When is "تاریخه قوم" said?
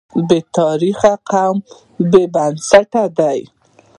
0.57-1.57